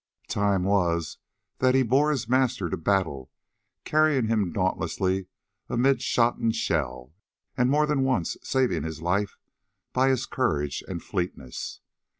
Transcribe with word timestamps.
"Time 0.29 0.63
was 0.63 1.19
that 1.59 1.75
he 1.75 1.83
bore 1.83 2.09
his 2.09 2.27
master 2.27 2.71
to 2.71 2.75
battle, 2.75 3.29
carrying 3.85 4.25
him 4.29 4.51
dauntlessly 4.51 5.27
amid 5.69 6.01
shot 6.01 6.37
and 6.39 6.55
shell, 6.55 7.13
and 7.55 7.69
more 7.69 7.85
than 7.85 8.01
once 8.01 8.35
saving 8.41 8.81
his 8.81 8.99
life 9.03 9.37
by 9.93 10.09
his 10.09 10.25
courage 10.25 10.83
and 10.87 11.03
fleetness. 11.03 11.81